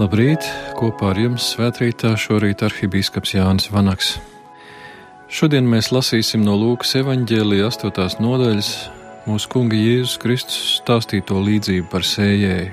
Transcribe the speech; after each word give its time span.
Labrīt! 0.00 0.46
Kopā 0.78 1.10
ar 1.12 1.18
jums 1.20 1.50
svētkrītā 1.52 2.14
šorīt 2.16 2.62
arhibīskaps 2.64 3.34
Jānis 3.34 3.66
Vanaks. 3.68 4.14
Šodien 5.28 5.66
mēs 5.68 5.90
lasīsim 5.92 6.40
no 6.40 6.54
Lūkas 6.56 6.94
evaņģēlija 7.02 7.66
8. 7.68 8.22
nodaļas 8.24 8.70
mūsu 9.28 9.50
kunga 9.52 9.76
Jēzus 9.76 10.16
Kristus 10.22 10.62
stāstīto 10.78 11.36
līdzību 11.44 11.90
par 11.92 12.08
sējēju. 12.08 12.72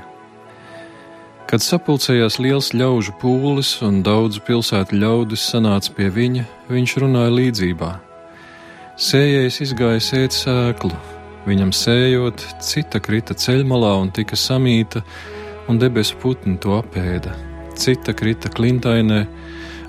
Kad 1.52 1.66
sapulcējās 1.66 2.40
liels 2.40 2.72
ļaužu 2.72 3.18
pūlis 3.20 3.74
un 3.84 4.00
daudzu 4.08 4.46
pilsētu 4.48 4.96
ļaudis 4.96 5.50
sanāca 5.52 5.98
pie 6.00 6.08
viņa, 6.08 6.48
viņš 6.72 6.98
runāja 7.04 7.34
līdzībā. 7.42 7.92
Sējējs 8.96 9.66
izgāja 9.68 10.00
sēt 10.14 10.40
sēklu, 10.46 10.96
viņam 11.44 11.76
sējot, 11.76 12.54
cita 12.64 13.04
krita 13.04 13.36
ceļmalā 13.36 13.98
un 14.06 14.16
tika 14.16 14.40
samīta, 14.40 15.04
un 15.68 15.80
debesu 15.80 16.18
putni 16.22 16.58
to 16.62 16.78
apēda. 16.80 17.36
Cita 17.78 18.14
krita 18.18 18.50
klintainē 18.50 19.20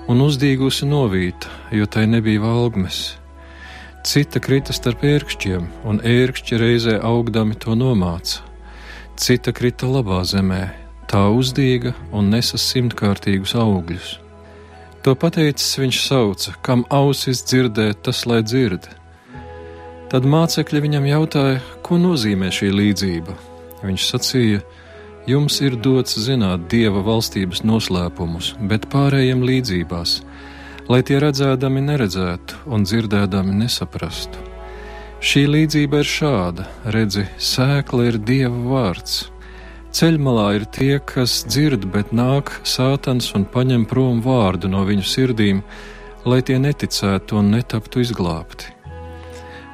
un 0.09 0.21
uzdīgusi 0.25 0.87
novīta, 0.89 1.49
jo 1.71 1.87
tai 1.89 2.05
nebija 2.09 2.43
valgmes. 2.43 2.99
Cita 4.05 4.39
krita 4.39 4.73
starp 4.73 5.03
ērkšķiem, 5.05 5.65
un 5.89 5.99
ērkšķi 6.05 6.59
reizē 6.61 6.95
augdami 7.03 7.57
to 7.59 7.75
nomāca. 7.75 8.45
Cita 9.19 9.51
krita 9.51 9.89
labā 9.89 10.21
zemē, 10.23 10.63
tā 11.09 11.25
uzdīga 11.35 11.95
un 12.15 12.31
nesa 12.31 12.57
simtkārtīgus 12.61 13.55
augļus. 13.59 14.17
To 15.03 15.15
pateicis 15.15 15.77
viņš 15.79 15.99
sauca, 16.03 16.53
kam 16.63 16.85
ausis 16.91 17.43
dzirdēt, 17.47 18.01
tas 18.07 18.25
lai 18.27 18.41
dzird. 18.43 18.87
Tad 20.09 20.25
mācekļi 20.25 20.81
viņam 20.85 21.05
jautāja, 21.07 21.61
ko 21.85 21.99
nozīmē 22.01 22.49
šī 22.51 22.71
līdzība. 22.73 23.35
Viņš 23.83 24.07
sacīja, 24.09 24.63
Jums 25.29 25.59
ir 25.61 25.75
dots 25.77 26.15
zināt 26.17 26.63
dieva 26.71 27.03
valstības 27.05 27.59
noslēpumus, 27.67 28.55
bet 28.65 28.87
pārējiem 28.89 29.43
līdzībās, 29.45 30.13
lai 30.89 31.03
tie 31.05 31.19
redzēdami 31.21 31.83
neredzētu 31.85 32.63
un 32.73 32.85
dzirdēdami 32.87 33.57
nesaprastu. 33.59 34.41
Šī 35.21 35.43
līdzība 35.51 35.99
ir 36.01 36.09
šāda: 36.09 36.65
redzi, 36.95 37.27
sēkla 37.37 38.07
ir 38.09 38.17
dieva 38.25 38.63
vārds. 38.71 39.17
Ceļmalā 39.93 40.47
ir 40.57 40.65
tie, 40.77 40.95
kas 41.11 41.43
dzird, 41.45 41.85
bet 41.93 42.15
nāk 42.15 42.49
sātans 42.63 43.27
un 43.37 43.45
paņem 43.53 43.83
prom 43.91 44.23
vārdu 44.25 44.71
no 44.71 44.81
viņu 44.87 45.05
sirdīm, 45.11 45.59
lai 46.25 46.39
tie 46.47 46.57
neticētu 46.63 47.37
un 47.37 47.51
netaptu 47.53 48.01
izglābti. 48.01 48.71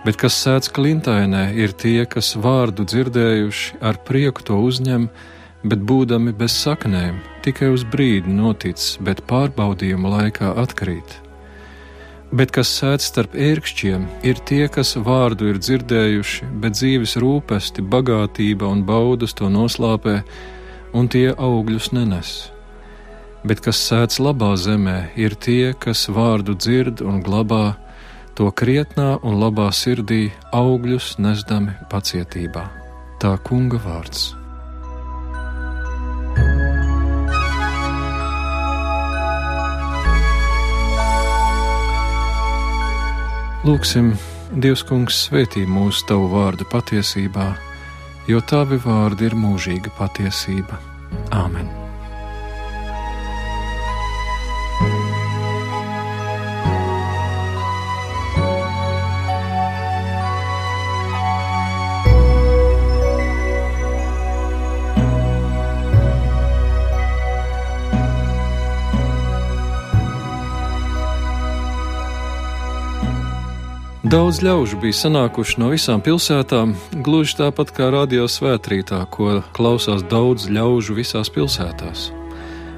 Bet 0.03 0.19
kas 0.19 0.35
sēdz 0.41 0.73
klintainē, 0.75 1.45
ir 1.55 1.71
tie, 1.71 2.03
kas 2.09 2.33
vārdu 2.35 2.83
dzirdējuši, 2.83 3.79
ar 3.79 4.01
prieku 4.03 4.43
to 4.49 4.59
uzņem, 4.67 5.07
bet 5.65 5.81
būdami 5.81 6.33
bez 6.37 6.55
saknēm, 6.61 7.19
tikai 7.45 7.71
uz 7.73 7.85
brīdi 7.89 8.31
noticis, 8.31 8.95
bet 9.01 9.23
pārbaudījuma 9.29 10.11
laikā 10.17 10.53
atkrīt. 10.61 11.19
Bet 12.35 12.51
kas 12.51 12.71
sēž 12.79 13.05
starp 13.05 13.35
ērkšķiem, 13.37 14.07
ir 14.27 14.41
tie, 14.49 14.65
kas 14.67 14.95
vārdu 14.97 15.51
ir 15.51 15.61
dzirdējuši, 15.61 16.49
bet 16.61 16.77
dzīves 16.77 17.15
rūpesti, 17.21 17.85
bagātība 17.85 18.67
un 18.67 18.83
baudas 18.85 19.33
to 19.37 19.49
noslāpē, 19.49 20.19
un 20.97 21.09
tie 21.11 21.29
augļus 21.31 21.91
nenes. 21.95 22.35
Bet 23.45 23.61
kas 23.61 23.81
sēž 23.87 24.19
labā 24.25 24.55
zemē, 24.57 25.11
ir 25.21 25.37
tie, 25.37 25.73
kas 25.77 26.07
vārdu 26.09 26.57
dzird 26.57 27.05
un 27.05 27.21
glabā, 27.25 27.77
to 28.35 28.49
krietnā 28.51 29.15
un 29.23 29.37
labā 29.39 29.69
sirdī 29.71 30.33
augļus 30.51 31.15
nesdami 31.21 31.77
pacietībā. 31.93 32.65
Tā 33.21 33.37
kunga 33.45 33.79
vārds. 33.85 34.33
Lūksim, 43.65 44.11
Dievs, 44.61 44.83
Kungs, 44.85 45.23
svētī 45.25 45.63
mūsu 45.65 46.03
tavu 46.05 46.27
vārdu 46.35 46.67
patiesībā, 46.69 47.47
jo 48.29 48.43
tavi 48.45 48.77
vārdi 48.83 49.25
ir 49.25 49.37
mūžīga 49.41 49.95
patiesība. 49.97 50.77
Āmen! 51.33 51.84
Daudz 74.15 74.37
ļaužu 74.39 74.77
bija 74.79 74.95
sanākuši 74.95 75.57
no 75.59 75.67
visām 75.73 75.99
pilsētām, 75.99 76.69
gluži 77.03 77.33
tāpat 77.35 77.73
kā 77.75 77.89
radio 77.91 78.29
svētrītā, 78.31 79.01
ko 79.11 79.41
klausās 79.57 80.05
daudz 80.07 80.45
ļaužu 80.55 80.95
visās 80.95 81.27
pilsētās. 81.35 82.05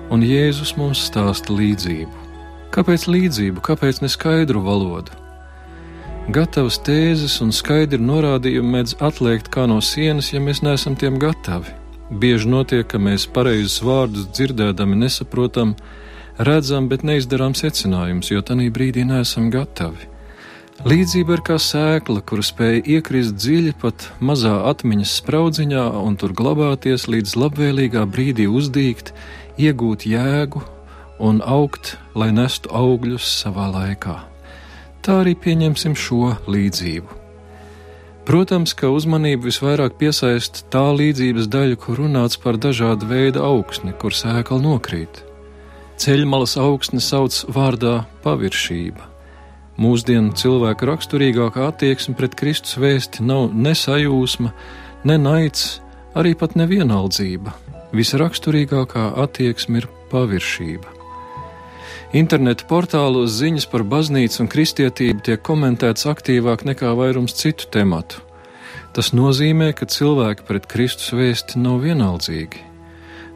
Un 0.09 0.23
Jēzus 0.25 0.71
mums 0.79 1.03
stāsta 1.11 1.53
līdzību. 1.53 2.23
Kāpēc 2.73 3.05
līdzību, 3.13 3.61
kāpēc 3.69 4.01
ne 4.01 4.09
skaidru 4.09 4.63
valodu? 4.65 5.13
Gatavas 6.33 6.81
tēzes 6.89 7.37
un 7.45 7.53
skaidri 7.53 8.01
norādījumi 8.01 8.73
mēdz 8.79 8.97
atliekt 9.11 9.53
kā 9.53 9.69
no 9.69 9.77
sienas, 9.77 10.33
ja 10.33 10.41
mēs 10.41 10.65
neesam 10.65 10.97
tiem 10.97 11.21
gatavi. 11.21 11.77
Bieži 12.09 12.49
notiek, 12.49 12.89
ka 12.89 12.97
mēs 12.97 13.29
pareizus 13.29 13.83
vārdus 13.85 14.25
dzirdēdami 14.33 15.03
nesaprotam, 15.05 15.77
redzam, 16.41 16.89
bet 16.89 17.05
neizdarām 17.05 17.53
secinājumus, 17.53 18.33
jo 18.33 18.41
tajā 18.41 18.73
brīdī 18.73 19.05
neesam 19.05 19.51
gatavi. 19.53 20.16
Līdzība 20.85 21.33
ir 21.33 21.41
kā 21.41 21.55
sēkla, 21.57 22.21
kura 22.21 22.43
spēja 22.45 22.83
iekrist 22.99 23.33
dziļi 23.41 23.71
pat 23.81 24.03
mazā 24.21 24.51
atmiņas 24.69 25.15
spraudziņā 25.23 25.85
un 26.05 26.17
tur 26.21 26.35
glabāties 26.37 27.07
līdz 27.09 27.33
labvēlīgā 27.33 28.03
brīdī 28.05 28.45
uzdīgt, 28.45 29.09
iegūt 29.57 30.05
jēgu 30.05 30.61
un 31.17 31.41
augt, 31.41 31.95
lai 32.13 32.29
nestu 32.29 32.69
augļus 32.69 33.25
savā 33.39 33.71
laikā. 33.73 34.19
Tā 35.01 35.17
arī 35.23 35.33
pieņemsim 35.33 35.97
šo 35.97 36.35
līdzību. 36.45 37.25
Protams, 38.29 38.77
ka 38.77 38.93
uzmanību 38.93 39.49
visvairāk 39.49 39.97
piesaista 39.97 40.61
tā 40.69 40.85
līdzības 40.93 41.49
daļa, 41.49 41.81
kur 41.81 42.03
runāts 42.03 42.37
par 42.37 42.61
dažādu 42.61 43.09
veidu 43.09 43.41
augsni, 43.41 43.97
kur 43.97 44.13
sēkla 44.13 44.61
nokrīt. 44.61 45.23
Ceļmalas 45.97 46.53
augsni 46.61 47.01
sauc 47.01 47.47
vārdā 47.49 48.03
paviršība 48.21 49.06
Mūsdienu 49.77 50.33
cilvēka 50.33 50.87
raksturīgākā 50.89 51.67
attieksme 51.69 52.15
pret 52.17 52.33
Kristus 52.37 52.79
vēsti 52.81 53.21
nav 53.21 53.51
ne 53.53 53.75
sajūsma, 53.77 54.49
ne 55.05 55.17
naids, 55.21 55.83
arī 56.17 56.33
pat 56.33 56.55
nevienaldzība. 56.57 57.53
Visraksturīgākā 57.93 59.11
attieksme 59.21 59.83
ir 59.83 59.89
paviršība. 60.09 60.97
Interneta 62.17 62.65
portālos 62.65 63.35
ziņas 63.37 63.67
par 63.69 63.83
baznīcu 63.85 64.41
un 64.43 64.49
kristietību 64.49 65.25
tiek 65.27 65.43
komentētas 65.45 66.07
aktīvāk 66.09 66.65
nekā 66.65 66.93
vairums 66.97 67.37
citu 67.37 67.69
tematu. 67.69 68.23
Tas 68.97 69.11
nozīmē, 69.13 69.73
ka 69.77 69.85
cilvēki 69.85 70.47
pret 70.47 70.65
Kristus 70.71 71.13
vēsti 71.13 71.61
nav 71.61 71.83
vienaldzīgi. 71.85 72.66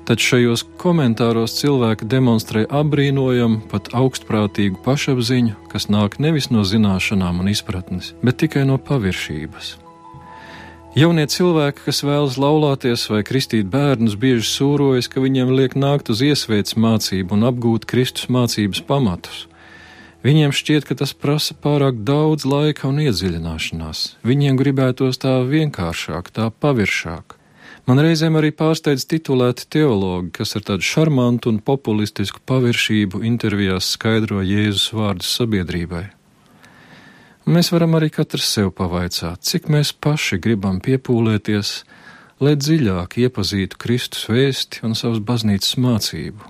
Taču 0.05 0.33
šajos 0.33 0.63
komentāros 0.81 1.53
cilvēki 1.59 2.07
demonstrē 2.09 2.63
apbrīnojamu, 2.65 3.61
pat 3.69 3.91
augstprātīgu 3.93 4.81
pašapziņu, 4.85 5.53
kas 5.69 5.91
nāk 5.93 6.17
nevis 6.17 6.49
no 6.49 6.65
zināšanām 6.65 7.43
un 7.43 7.51
izpratnes, 7.53 8.15
bet 8.25 8.41
tikai 8.41 8.65
no 8.65 8.79
paviršības. 8.81 9.75
Jaunie 10.91 11.23
cilvēki, 11.23 11.85
kas 11.85 12.01
vēlas 12.03 12.35
laulāties 12.41 13.05
vai 13.07 13.21
kristīt 13.23 13.69
bērnus, 13.71 14.17
bieži 14.19 14.43
sūrojas, 14.49 15.07
ka 15.07 15.23
viņiem 15.23 15.53
liek 15.55 15.77
nākt 15.79 16.11
uz 16.11 16.19
iesvētas 16.25 16.75
mācību 16.75 17.37
un 17.37 17.47
apgūt 17.47 17.87
Kristus 17.87 18.27
mācības 18.27 18.81
pamatus. 18.89 19.45
Viņiem 20.25 20.51
šķiet, 20.53 20.89
ka 20.89 20.97
tas 20.99 21.13
prasa 21.15 21.55
pārāk 21.57 22.03
daudz 22.05 22.43
laika 22.43 22.89
un 22.89 22.99
iedziļināšanās. 23.05 24.01
Viņiem 24.27 24.59
gribētos 24.59 25.21
tā 25.23 25.39
vienkāršāk, 25.47 26.33
tā 26.35 26.51
paviršāk. 26.51 27.37
Man 27.91 27.99
reizēm 27.99 28.37
arī 28.39 28.53
pārsteidz 28.55 29.03
titulēti 29.11 29.65
teologi, 29.75 30.29
kas 30.37 30.55
ar 30.55 30.63
tādu 30.63 30.85
šarmantu 30.87 31.49
un 31.51 31.57
populistisku 31.59 32.39
paviršību 32.47 33.19
intervijās 33.27 33.89
skaidro 33.97 34.39
Jēzus 34.47 34.93
vārdus 34.95 35.33
sabiedrībai. 35.35 36.05
Mēs 37.51 37.73
varam 37.75 37.97
arī 37.99 38.07
katrs 38.15 38.47
sev 38.47 38.71
pavaicāt, 38.77 39.43
cik 39.43 39.67
mēs 39.67 39.91
paši 39.91 40.39
gribam 40.39 40.79
piepūlēties, 40.79 41.73
lai 42.39 42.55
dziļāk 42.55 43.19
iepazītu 43.25 43.83
Kristus 43.83 44.23
vēsti 44.31 44.85
un 44.87 44.95
savas 44.95 45.19
baznīcas 45.19 45.75
mācību. 45.75 46.47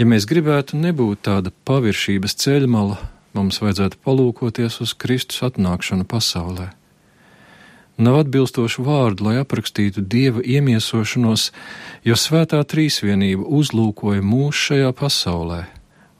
Ja 0.00 0.08
mēs 0.08 0.24
gribētu 0.24 0.80
nebūt 0.80 1.26
tāda 1.28 1.52
paviršības 1.68 2.40
ceļmala, 2.46 2.96
mums 3.36 3.60
vajadzētu 3.60 4.00
palūkoties 4.08 4.80
uz 4.88 4.96
Kristus 4.96 5.44
atnākšanu 5.52 6.08
pasaulē. 6.08 6.72
Nav 8.00 8.20
atbilstošu 8.24 8.84
vārdu, 8.86 9.28
lai 9.28 9.40
aprakstītu 9.42 10.02
dieva 10.02 10.42
iemiesošanos, 10.42 11.50
jo 12.04 12.16
svētā 12.16 12.62
trīsvienība 12.64 13.44
uzlūkoja 13.44 14.24
mūs 14.24 14.60
šajā 14.68 14.92
pasaulē, 14.96 15.64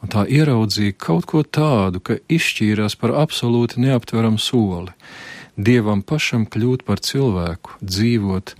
un 0.02 0.12
tā 0.12 0.26
ieraudzīja 0.28 0.96
kaut 1.00 1.28
ko 1.30 1.42
tādu, 1.42 2.00
ka 2.00 2.18
izšķīrās 2.28 2.98
par 3.00 3.16
absolūti 3.22 3.80
neaptveramu 3.86 4.38
soli- 4.38 4.92
dievam 5.70 6.02
pašam 6.02 6.46
kļūt 6.46 6.84
par 6.84 7.00
cilvēku, 7.00 7.70
dzīvot 7.82 8.54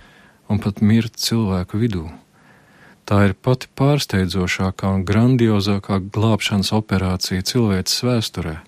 un 0.49 0.59
pat 0.59 0.81
mirt 0.81 1.15
cilvēku 1.15 1.77
vidū. 1.77 2.09
Tā 3.05 3.25
ir 3.27 3.33
pati 3.33 3.67
pārsteidzošākā 3.75 4.87
un 4.95 5.05
grandiozākā 5.05 5.99
glābšanas 6.15 6.71
operācija 6.71 7.41
cilvēces 7.41 8.03
vēsturē. 8.07 8.59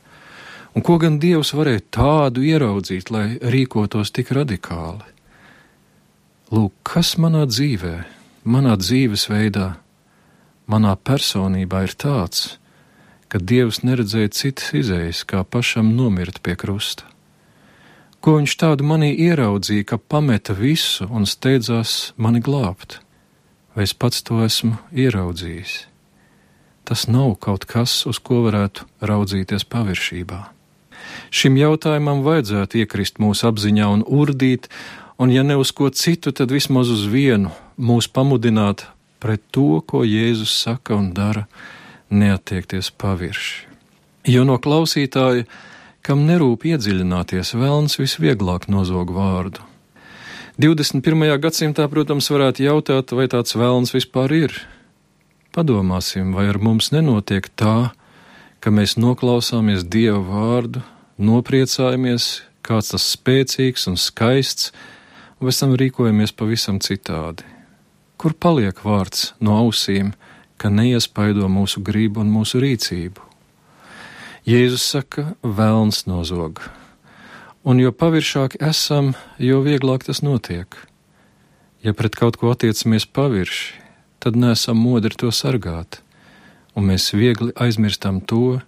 Un 0.74 0.82
ko 0.82 0.98
gan 1.02 1.20
Dievs 1.22 1.54
varēja 1.54 1.84
tādu 1.94 2.44
ieraudzīt, 2.46 3.12
lai 3.14 3.38
rīkotos 3.38 4.10
tik 4.16 4.32
radikāli? 4.34 5.06
Lūk, 6.54 6.74
kas 6.86 7.14
manā 7.22 7.46
dzīvē, 7.50 7.94
manā 8.46 8.74
dzīvesveidā, 8.82 9.70
manā 10.70 10.96
personībā 10.98 11.84
ir 11.86 11.94
tāds, 11.98 12.58
ka 13.30 13.42
Dievs 13.42 13.84
neredzēja 13.86 14.34
citas 14.34 14.74
izējas, 14.82 15.24
kā 15.30 15.46
pašam 15.46 15.94
nomirt 15.98 16.42
pie 16.46 16.58
krusta. 16.58 17.06
Ko 18.24 18.38
viņš 18.40 18.58
tādu 18.58 18.86
manī 18.88 19.12
ieraudzīja, 19.30 19.86
ka 19.94 19.98
pameta 19.98 20.56
visu 20.58 21.10
un 21.12 21.28
steidzās 21.30 22.14
mani 22.18 22.42
glābt? 22.42 23.04
vai 23.76 23.84
es 23.84 23.94
pats 23.94 24.22
to 24.26 24.42
esmu 24.46 24.78
ieraudzījis. 24.94 25.74
Tas 26.84 27.08
nav 27.08 27.38
kaut 27.42 27.66
kas, 27.70 28.04
uz 28.10 28.20
ko 28.20 28.44
varētu 28.46 28.86
raudzīties 29.02 29.66
paviršībā. 29.72 30.42
Šim 31.34 31.58
jautājumam 31.58 32.22
vajadzētu 32.26 32.84
iekrist 32.84 33.18
mūsu 33.18 33.48
apziņā 33.50 33.90
un 33.90 34.04
urdīt, 34.06 34.70
un 35.18 35.34
ja 35.34 35.42
ne 35.42 35.58
uz 35.58 35.74
ko 35.74 35.90
citu, 35.90 36.30
tad 36.30 36.54
vismaz 36.54 36.92
uz 36.94 37.08
vienu 37.10 37.50
mūs 37.82 38.06
pamudināt 38.06 38.86
pret 39.24 39.42
to, 39.56 39.82
ko 39.82 40.04
Jēzus 40.06 40.54
saka 40.68 40.94
un 41.00 41.10
dara, 41.18 41.48
neattiekties 42.14 42.92
pavirši. 43.02 43.66
Jo 44.30 44.46
no 44.46 44.60
klausītāja, 44.62 45.48
kam 46.06 46.28
nerūp 46.30 46.68
iedziļināties, 46.70 47.56
vēlns 47.58 47.98
visvieglāk 47.98 48.70
nozog 48.70 49.12
vārdu 49.16 49.66
21. 50.62 51.34
gadsimtā, 51.42 51.88
protams, 51.90 52.28
varētu 52.30 52.62
jautāt, 52.62 53.10
vai 53.18 53.26
tāds 53.26 53.56
vēlns 53.58 53.90
vispār 53.96 54.36
ir. 54.38 54.60
Padomāsim, 55.50 56.30
vai 56.38 56.46
ar 56.52 56.60
mums 56.62 56.92
nenotiek 56.94 57.50
tā, 57.58 57.90
ka 58.62 58.70
mēs 58.70 58.94
noklausāmies 59.02 59.82
Dieva 59.82 60.22
vārdu, 60.22 60.84
nopriecājamies, 61.24 62.44
kāds 62.64 62.94
tas 62.94 63.08
spēcīgs 63.16 63.88
un 63.92 63.98
skaists, 64.00 64.72
un 65.40 65.48
pēc 65.48 65.64
tam 65.64 65.74
rīkojamies 65.80 66.36
pavisam 66.36 66.80
citādi. 66.84 67.48
Kur 68.18 68.36
paliek 68.36 68.78
vārds 68.86 69.34
no 69.44 69.58
ausīm, 69.64 70.14
ka 70.58 70.70
neiespaido 70.70 71.50
mūsu 71.52 71.84
gribu 71.84 72.24
un 72.24 72.32
mūsu 72.32 72.62
rīcību? 72.64 73.30
Jēzus 74.48 74.88
saka, 74.96 75.34
vēlns 75.44 76.06
nozog 76.08 76.64
un 77.64 77.80
jo 77.80 77.92
paviršāki 77.96 78.60
esam, 78.64 79.14
jo 79.40 79.62
vieglāk 79.64 80.06
tas 80.08 80.22
notiek. 80.24 80.76
Ja 81.84 81.96
pret 81.96 82.16
kaut 82.20 82.38
ko 82.40 82.52
attiecamies 82.54 83.08
pavirši, 83.08 83.80
tad 84.24 84.40
nesam 84.40 84.80
modri 84.80 85.16
to 85.20 85.32
sargāt, 85.36 86.00
un 86.76 86.88
mēs 86.92 87.12
viegli 87.16 87.52
aizmirstam 87.60 88.22
to, 88.24 88.60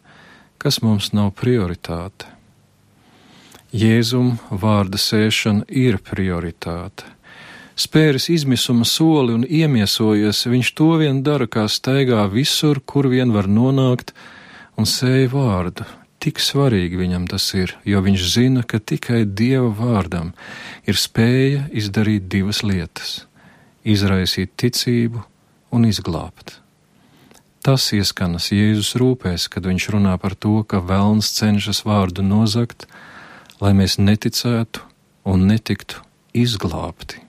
kas 0.60 0.82
mums 0.84 1.12
nav 1.16 1.34
prioritāte. 1.40 2.35
Jēzum 3.76 4.38
vārda 4.52 5.00
sēšana 5.02 5.66
ir 5.68 5.98
prioritāte. 6.00 7.10
Spēris 7.76 8.30
izmisuma 8.32 8.88
soli 8.88 9.36
un 9.36 9.44
iemiesojies, 9.44 10.46
viņš 10.48 10.72
to 10.80 10.94
vien 11.02 11.20
dara, 11.28 11.44
kā 11.44 11.66
staigā 11.68 12.24
visur, 12.32 12.80
kur 12.80 13.10
vien 13.12 13.36
var 13.36 13.52
nonākt, 13.52 14.16
un 14.80 14.88
sēja 14.88 15.28
vārdu, 15.36 15.84
Tik 16.26 16.40
svarīgi 16.42 16.98
viņam 16.98 17.28
tas 17.30 17.44
ir, 17.54 17.76
jo 17.86 18.00
viņš 18.02 18.22
zina, 18.34 18.64
ka 18.66 18.80
tikai 18.82 19.28
Dieva 19.30 19.68
vārdam 19.78 20.32
ir 20.90 20.98
spēja 20.98 21.68
izdarīt 21.70 22.26
divas 22.34 22.64
lietas- 22.66 23.28
izraisīt 23.94 24.56
ticību 24.58 25.22
un 25.70 25.86
izglābt. 25.86 26.56
Tas 27.62 27.92
ieskanas 27.94 28.50
Jēzus 28.50 28.96
rūpēs, 28.98 29.46
kad 29.50 29.70
viņš 29.70 29.86
runā 29.94 30.20
par 30.20 30.34
to, 30.34 30.64
ka 30.64 30.82
vēlns 30.82 31.30
cenšas 31.30 31.84
vārdu 31.86 32.26
nozagt, 32.26 32.88
lai 33.62 33.72
mēs 33.78 34.00
neticētu 34.02 34.84
un 35.32 35.48
netiktu 35.50 36.02
izglābti. 36.36 37.22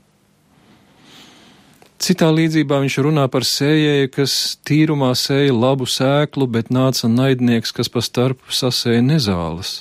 Citā 1.96 2.28
līdzībā 2.28 2.82
viņš 2.82 2.98
runā 3.06 3.24
par 3.32 3.46
sējēju, 3.48 4.10
kas 4.12 4.32
tīrumā 4.68 5.14
sēja 5.16 5.54
labu 5.56 5.86
sēklu, 5.88 6.44
bet 6.52 6.68
nāca 6.68 7.08
naidnieks, 7.08 7.72
kas 7.72 7.88
pa 7.88 8.02
starpu 8.04 8.52
sasēja 8.52 9.00
nezāles. 9.00 9.80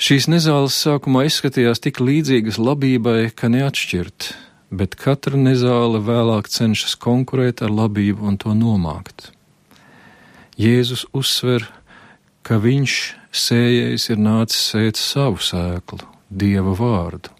Šīs 0.00 0.26
nezāles 0.32 0.74
sākumā 0.80 1.26
izskatījās 1.28 1.84
tik 1.84 2.00
līdzīgas 2.00 2.56
labībai, 2.58 3.28
ka 3.36 3.52
neatšķirt, 3.52 4.32
bet 4.74 4.96
katra 4.98 5.38
nezāle 5.38 6.00
vēlāk 6.02 6.48
cenšas 6.50 6.96
konkurēt 6.96 7.62
ar 7.62 7.70
labību 7.70 8.24
un 8.32 8.40
to 8.40 8.56
nomākt. 8.56 9.28
Jēzus 10.58 11.04
uzsver, 11.12 11.68
ka 11.68 11.83
viņš 12.50 12.98
sējējs 13.44 14.10
ir 14.12 14.20
nācis 14.20 14.68
sēt 14.74 15.00
savu 15.00 15.40
sēklu, 15.40 16.02
Dieva 16.28 16.74
vārdu 16.76 17.32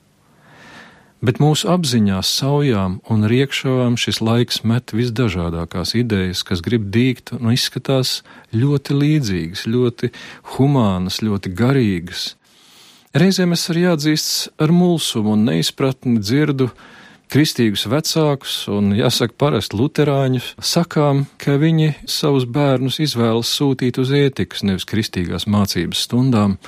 bet 1.24 1.40
mūsu 1.40 1.68
apziņā, 1.72 2.20
saujām 2.26 2.98
un 3.10 3.26
riekšavām 3.30 3.96
šis 4.00 4.20
laiks 4.24 4.62
met 4.68 4.92
visdažādākās 4.96 5.94
idejas, 5.98 6.44
kas 6.46 6.62
grib 6.64 6.90
dīgt 6.92 7.32
un 7.36 7.52
izskatās 7.54 8.18
ļoti 8.52 8.96
līdzīgas, 8.98 9.64
ļoti 9.70 10.10
humānas, 10.54 11.22
ļoti 11.24 11.52
garīgas. 11.56 12.34
Reizēm 13.14 13.54
es 13.54 13.68
arī 13.70 13.86
jāatzīst 13.86 14.60
ar 14.60 14.74
mulsumu 14.74 15.36
un 15.36 15.46
neizpratni 15.48 16.18
dzirdu 16.20 16.68
kristīgus 17.34 17.88
vecākus 17.90 18.56
un, 18.70 18.92
jāsaka, 18.94 19.34
parasti 19.42 19.78
luterāņus, 19.78 20.52
sakām, 20.62 21.24
ka 21.42 21.56
viņi 21.58 21.94
savus 22.06 22.46
bērnus 22.46 23.00
izvēlas 23.02 23.50
sūtīt 23.58 23.98
uz 23.98 24.12
ētikas, 24.14 24.62
nevis 24.62 24.86
kristīgās 24.86 25.48
mācības 25.50 26.04
stundām, 26.06 26.58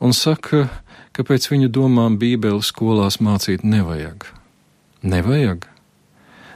un 0.00 0.16
saka, 0.16 0.68
ka 1.12 1.26
pēc 1.26 1.50
viņu 1.52 1.68
domām 1.74 2.16
Bībeli 2.20 2.64
skolās 2.64 3.20
mācīt 3.20 3.66
nevajag. 3.66 4.24
Nevajag. 5.04 5.66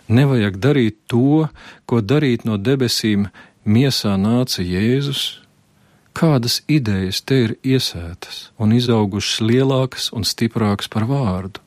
Nevajag 0.08 0.56
darīt 0.60 0.96
to, 1.08 1.48
ko 1.88 2.00
darīt 2.00 2.44
no 2.48 2.56
debesīm 2.60 3.28
miesā 3.64 4.16
nāca 4.20 4.64
Jēzus. 4.64 5.40
Kādas 6.14 6.60
idejas 6.70 7.20
te 7.26 7.40
ir 7.48 7.54
iesētas 7.66 8.48
un 8.56 8.72
izaugušas 8.76 9.40
lielākas 9.42 10.12
un 10.14 10.24
stiprākas 10.28 10.88
par 10.92 11.08
vārdu? 11.10 11.63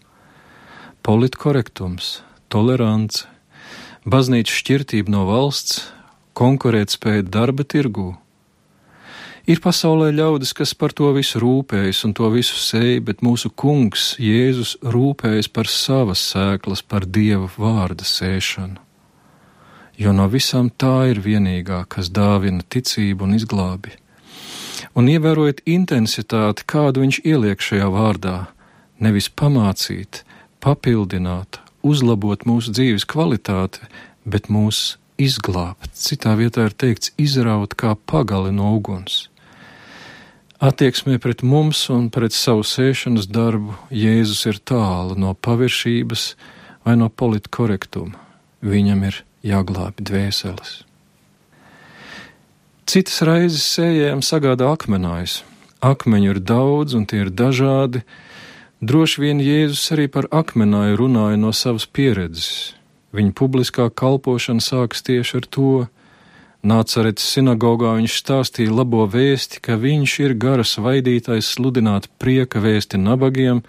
Politkorektums, 1.07 2.17
tolerance, 2.51 3.23
baznīcas 4.03 4.59
šķirtība 4.59 5.13
no 5.13 5.23
valsts, 5.29 5.85
konkurētspēja 6.35 7.23
darba 7.31 7.63
tirgū 7.63 8.11
Ir 9.47 9.61
pasaulē 9.63 10.09
ļaudis, 10.11 10.49
kas 10.51 10.73
par 10.75 10.91
to 10.91 11.07
visu 11.15 11.39
rūpējas 11.39 12.01
un 12.03 12.11
to 12.17 12.27
visu 12.33 12.57
sēj, 12.59 12.97
bet 13.07 13.21
mūsu 13.23 13.47
kungs 13.55 14.17
Jēzus 14.19 14.73
rūpējas 14.83 15.47
par 15.55 15.69
savas 15.71 16.19
sēklas, 16.33 16.81
par 16.83 17.05
Dieva 17.07 17.47
vārda 17.55 18.03
sēšanu. 18.03 18.75
Jo 19.95 20.11
no 20.11 20.27
visām 20.27 20.67
tā 20.67 21.13
ir 21.13 21.23
vienīgā, 21.23 21.85
kas 21.87 22.11
dāvina 22.11 22.59
ticību 22.59 23.23
un 23.23 23.37
izglābi. 23.39 23.95
Un 24.99 25.07
ievērojot 25.15 25.63
intensitāti, 25.63 26.67
kādu 26.67 27.07
viņš 27.07 27.23
ieliek 27.23 27.63
šajā 27.63 27.87
vārdā, 27.95 28.35
nevis 28.99 29.31
pamācīt, 29.31 30.25
papildināt, 30.63 31.59
uzlabot 31.85 32.45
mūsu 32.49 32.73
dzīves 32.75 33.05
kvalitāti, 33.09 33.85
bet 34.25 34.49
mūs 34.51 34.97
izglābt. 35.17 35.89
Citā 35.97 36.35
vietā 36.37 36.67
ir 36.67 36.75
teikts, 36.75 37.13
izraut 37.17 37.75
kā 37.77 37.95
pagali 38.09 38.53
no 38.53 38.73
uguns. 38.77 39.27
Attieksmē 40.57 41.19
pret 41.21 41.43
mums 41.45 41.83
un 41.93 42.07
pret 42.09 42.33
savu 42.33 42.63
sēšanas 42.65 43.27
darbu 43.29 43.75
Jēzus 43.93 44.41
ir 44.49 44.57
tālu 44.57 45.13
no 45.13 45.35
paviršības 45.37 46.31
vai 46.85 46.95
no 46.97 47.11
politkorektuma. 47.13 48.17
Viņam 48.65 49.03
ir 49.05 49.21
jāglābi 49.45 50.01
dvēseles. 50.09 50.79
Citas 52.89 53.19
raizes 53.27 53.67
sējējiem 53.75 54.23
sagādā 54.25 54.71
akmenājus. 54.73 55.41
Akmeņu 55.83 56.31
ir 56.33 56.39
daudz 56.41 56.95
un 56.97 57.05
tie 57.05 57.19
ir 57.25 57.29
dažādi. 57.29 58.01
Droši 58.81 59.21
vien 59.21 59.39
Jēzus 59.41 59.91
arī 59.95 60.05
par 60.11 60.27
akmenāju 60.29 60.99
runāja 60.99 61.37
no 61.41 61.49
savas 61.49 61.87
pieredzes. 61.89 62.75
Viņa 63.15 63.33
publiskā 63.33 63.87
kalpošana 63.89 64.61
sākas 64.61 65.01
tieši 65.01 65.39
ar 65.39 65.47
to, 65.49 65.71
Nācaretes 66.67 67.23
sinagogā 67.31 67.93
viņš 67.95 68.15
stāstīja 68.17 68.73
labo 68.73 69.05
vēsti, 69.07 69.61
ka 69.61 69.77
viņš 69.77 70.13
ir 70.25 70.33
garas 70.41 70.73
vaidītājs 70.81 71.53
sludināt 71.53 72.09
prieka 72.19 72.59
vēsti 72.59 72.97
nabagiem, 72.97 73.61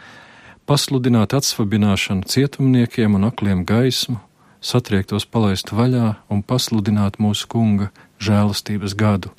pasludināt 0.66 1.36
atsvabināšanu 1.36 2.24
cietumniekiem 2.26 3.14
un 3.14 3.28
akliem 3.28 3.62
gaismu, 3.68 4.18
satriektos 4.60 5.28
palaist 5.28 5.70
vaļā 5.70 6.16
un 6.32 6.42
pasludināt 6.42 7.20
mūsu 7.20 7.46
kunga 7.52 7.92
žēlastības 8.18 8.96
gadu. 8.98 9.30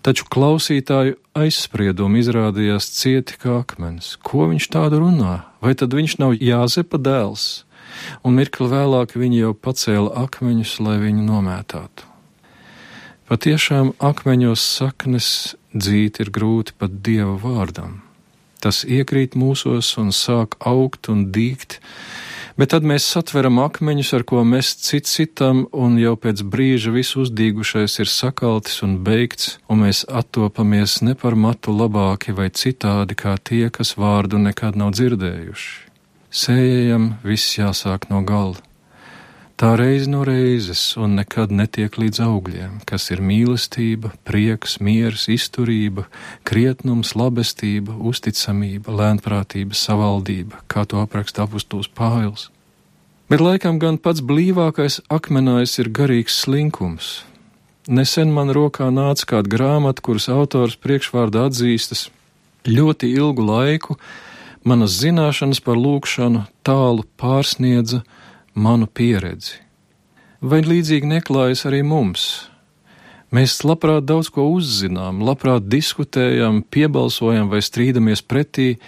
Taču 0.00 0.24
klausītāju 0.32 1.18
aizspriedumi 1.36 2.22
izrādījās 2.22 2.86
cieti 2.96 3.36
kā 3.42 3.58
akmens. 3.60 4.14
Ko 4.24 4.46
viņš 4.48 4.70
tādu 4.72 5.02
runā? 5.02 5.42
Vai 5.60 5.74
tad 5.76 5.92
viņš 5.92 6.14
nav 6.22 6.38
Jāzepa 6.40 6.96
dēls? 6.96 7.66
Un 8.24 8.38
mirkli 8.38 8.70
vēlāk 8.70 9.12
viņi 9.18 9.42
jau 9.42 9.52
pacēla 9.52 10.14
akmeņus, 10.22 10.78
lai 10.80 10.96
viņu 11.02 11.26
nomētātu. 11.26 12.06
Patiešām 13.28 13.92
akmeņos 14.00 14.62
saknes 14.80 15.28
dzīt 15.76 16.22
ir 16.24 16.32
grūti 16.32 16.74
pat 16.80 16.96
dieva 17.04 17.36
vārdam. 17.38 18.00
Tas 18.60 18.82
iekrīt 18.88 19.36
mūsos 19.36 19.92
un 20.00 20.10
sāk 20.16 20.56
augt 20.64 21.12
un 21.12 21.28
dīgt, 21.34 21.78
bet 22.60 22.74
tad 22.74 22.84
mēs 22.84 23.06
satveram 23.08 23.58
akmeņus, 23.62 24.12
ar 24.18 24.24
ko 24.28 24.44
mēs 24.44 24.74
cit 24.84 25.08
citam, 25.08 25.64
un 25.72 25.96
jau 26.00 26.12
pēc 26.20 26.44
brīža 26.52 26.92
viss 26.92 27.16
uzdīgušais 27.16 27.96
ir 28.04 28.12
sakaltis 28.12 28.82
un 28.84 28.98
beigts, 29.06 29.54
un 29.72 29.86
mēs 29.86 30.04
attopamies 30.06 31.00
ne 31.06 31.16
par 31.16 31.38
matu 31.40 31.72
labāki 31.72 32.36
vai 32.36 32.50
citādi 32.52 33.16
kā 33.16 33.38
tie, 33.40 33.66
kas 33.72 33.96
vārdu 33.96 34.42
nekad 34.44 34.76
nav 34.76 34.92
dzirdējuši. 34.98 35.70
Sējējam 36.30 37.14
viss 37.26 37.56
jāsāk 37.58 38.10
no 38.12 38.20
gala. 38.22 38.69
Tā 39.60 39.74
reiz 39.76 40.06
no 40.08 40.22
reizes 40.24 40.80
un 40.96 41.18
nekad 41.18 41.50
netiek 41.52 41.98
līdz 42.00 42.22
augļiem, 42.24 42.76
kas 42.88 43.10
ir 43.12 43.20
mīlestība, 43.20 44.08
prieks, 44.24 44.78
miers, 44.80 45.26
izturība, 45.28 46.06
krietnums, 46.48 47.10
labestība, 47.12 47.92
uzticamība, 47.92 48.94
lēnprātība, 48.96 49.76
savaldība, 49.76 50.62
kā 50.64 50.86
to 50.88 51.02
apraksta 51.04 51.44
apustulis 51.44 51.90
Pāvils. 51.92 52.46
Bet 53.28 53.44
laikam 53.44 53.76
gan 53.82 53.98
pats 54.00 54.24
blīvākais 54.24 55.02
akmenājs 55.12 55.76
ir 55.84 55.92
garīgs 55.92 56.40
slinkums. 56.40 57.10
Nesen 57.84 58.32
man 58.32 58.54
rokā 58.56 58.88
nāca 58.88 59.28
kāda 59.34 59.52
grāmata, 59.58 60.00
kuras 60.00 60.30
autors 60.32 60.78
priekšvārdā 60.80 61.44
atzīstas 61.50 62.06
ļoti 62.64 63.12
ilgu 63.12 63.44
laiku, 63.44 64.00
manas 64.64 64.96
zināšanas 65.04 65.60
par 65.60 65.76
lūkšanu 65.76 66.46
tālu 66.64 67.04
pārsniedza 67.20 68.00
manu 68.54 68.86
pieredzi. 68.86 69.58
Vai 70.40 70.62
līdzīgi 70.64 71.08
neklājas 71.08 71.66
arī 71.68 71.82
mums? 71.84 72.50
Mēs 73.30 73.60
labprāt 73.62 74.08
daudz 74.08 74.30
ko 74.34 74.48
uzzinām, 74.50 75.20
labprāt 75.22 75.68
diskutējam, 75.70 76.64
piebalsojam 76.66 77.50
vai 77.52 77.60
strīdamies 77.62 78.24
pretī, 78.26 78.80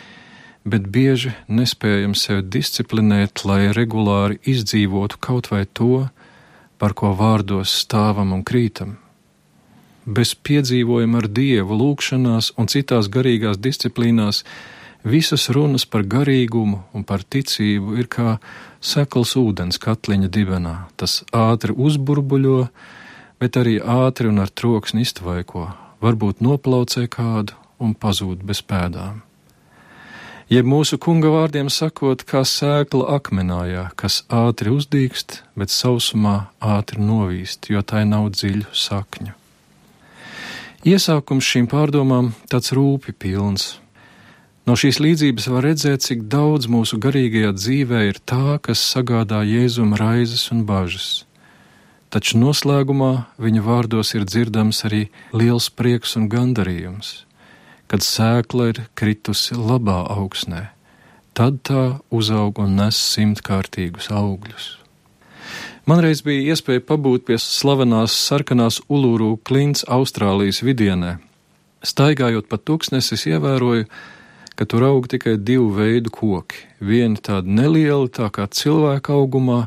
bet 0.66 0.88
bieži 0.90 1.34
nespējam 1.46 2.16
sevi 2.18 2.42
disciplinēt, 2.56 3.44
lai 3.46 3.70
regulāri 3.76 4.40
izdzīvotu 4.42 5.20
kaut 5.22 5.52
vai 5.52 5.62
to, 5.66 6.08
par 6.82 6.96
ko 6.98 7.12
vārdos 7.14 7.70
stāvam 7.84 8.34
un 8.34 8.42
krītam. 8.42 8.96
Bez 10.02 10.34
piedzīvojuma 10.34 11.20
ar 11.22 11.28
dievu, 11.30 11.76
lūgšanās 11.78 12.54
un 12.58 12.66
citās 12.66 13.06
garīgās 13.06 13.60
disciplīnās 13.62 14.42
visas 15.06 15.46
runas 15.54 15.86
par 15.86 16.02
garīgumu 16.02 16.82
un 16.94 17.06
par 17.06 17.22
ticību 17.22 17.94
ir 18.02 18.10
kā 18.10 18.40
sekls 18.82 19.36
ūdens 19.38 19.78
katliņa 19.82 20.28
dibenā. 20.32 20.76
Tas 21.00 21.22
ātri 21.32 21.72
uzburbuļo, 21.72 22.66
bet 23.40 23.58
arī 23.58 23.78
ātri 23.80 24.28
un 24.28 24.42
ar 24.42 24.50
troksni 24.50 25.06
iztvaiko, 25.06 25.70
varbūt 26.02 26.42
noplaucē 26.44 27.06
kādu 27.10 27.56
un 27.82 27.94
pazūd 27.94 28.42
bez 28.46 28.62
pēdām. 28.66 29.22
Jeb 30.52 30.66
mūsu 30.68 30.98
kunga 31.00 31.30
vārdiem 31.32 31.70
sakot, 31.72 32.26
kā 32.28 32.42
sēkla 32.44 33.06
akmenājā, 33.14 33.86
kas 33.96 34.20
ātri 34.28 34.74
uzdīkst, 34.74 35.38
bet 35.56 35.72
sausumā 35.72 36.50
ātri 36.60 37.00
novīst, 37.00 37.70
jo 37.72 37.80
tai 37.80 38.02
nav 38.10 38.28
dziļu 38.34 38.66
sakņu. 38.76 39.32
Iesākums 40.82 41.46
šīm 41.46 41.70
pārdomām 41.70 42.32
tāds 42.50 42.74
rūpi 42.76 43.14
pilns, 43.14 43.78
No 44.62 44.76
šīs 44.78 45.00
līdzības 45.02 45.48
var 45.50 45.64
redzēt, 45.66 46.04
cik 46.06 46.20
daudz 46.30 46.68
mūsu 46.70 47.00
garīgajā 47.02 47.50
dzīvē 47.56 48.02
ir 48.12 48.18
tā, 48.22 48.60
kas 48.62 48.78
sagādā 48.92 49.40
Jēzum 49.42 49.96
raizes 49.98 50.44
un 50.54 50.62
bažas. 50.68 51.24
Taču 52.14 52.38
noslēgumā 52.38 53.24
viņa 53.42 53.64
vārdos 53.66 54.14
ir 54.14 54.28
dzirdams 54.28 54.84
arī 54.86 55.00
liels 55.34 55.66
prieks 55.74 56.14
un 56.20 56.28
gandarījums, 56.30 57.24
kad 57.90 58.06
sēkla 58.06 58.68
ir 58.70 58.80
kritusi 58.94 59.58
labā 59.58 59.98
augsnē, 60.14 60.68
tad 61.34 61.58
tā 61.66 61.98
uzaug 62.14 62.62
un 62.62 62.78
nes 62.78 63.02
simtkārtīgus 63.16 64.12
augļus. 64.14 64.70
Man 65.90 66.06
reiz 66.06 66.22
bija 66.22 66.54
iespēja 66.54 66.86
pabūt 66.86 67.26
pie 67.26 67.42
slavenās 67.42 68.14
sarkanās 68.14 68.78
ulūru 68.86 69.34
klints 69.42 69.82
Austrālijas 69.90 70.62
vidienē. 70.62 71.16
Staigājot 71.82 72.46
pa 72.46 72.62
tūkstnesi, 72.62 73.16
es 73.18 73.26
ievēroju, 73.26 73.88
ka 73.90 74.20
tur 74.68 74.84
aug 74.84 75.08
tikai 75.08 75.38
divu 75.40 75.70
veidu 75.76 76.12
koki. 76.12 76.66
Vieni 76.82 77.16
tādi 77.16 77.54
nelieli, 77.56 78.10
tā 78.12 78.28
kā 78.32 78.44
cilvēka 78.46 79.14
augumā, 79.16 79.66